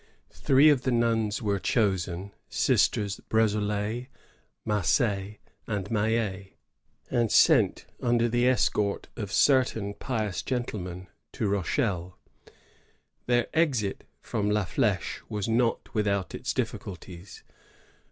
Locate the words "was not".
15.29-15.93